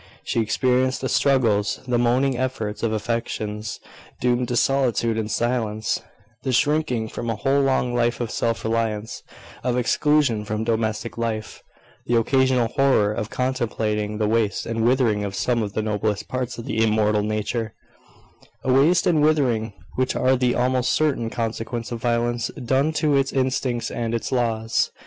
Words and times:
She 0.23 0.39
experienced 0.41 1.01
the 1.01 1.09
struggles, 1.09 1.79
the 1.87 1.99
moaning 1.99 2.35
efforts, 2.35 2.81
of 2.81 2.91
affections 2.91 3.79
doomed 4.19 4.47
to 4.47 4.55
solitude 4.55 5.15
and 5.15 5.29
silence; 5.29 6.01
the 6.41 6.51
shrinking 6.51 7.07
from 7.07 7.29
a 7.29 7.35
whole 7.35 7.61
long 7.61 7.93
life 7.93 8.19
of 8.19 8.31
self 8.31 8.63
reliance, 8.65 9.21
of 9.63 9.77
exclusion 9.77 10.43
from 10.43 10.63
domestic 10.63 11.19
life; 11.19 11.61
the 12.07 12.15
occasional 12.17 12.69
horror 12.69 13.13
of 13.13 13.29
contemplating 13.29 14.17
the 14.17 14.27
waste 14.27 14.65
and 14.65 14.83
withering 14.83 15.23
of 15.23 15.35
some 15.35 15.61
of 15.61 15.73
the 15.73 15.83
noblest 15.83 16.27
parts 16.27 16.57
of 16.57 16.65
the 16.65 16.83
immortal 16.83 17.21
nature, 17.21 17.75
a 18.63 18.73
waste 18.73 19.05
and 19.05 19.21
withering 19.21 19.71
which 19.97 20.15
are 20.15 20.35
the 20.35 20.55
almost 20.55 20.91
certain 20.93 21.29
consequence 21.29 21.91
of 21.91 22.01
violence 22.01 22.47
done 22.65 22.91
to 22.91 23.15
its 23.15 23.31
instincts 23.31 23.91
and 23.91 24.15
its 24.15 24.31
laws. 24.31 24.89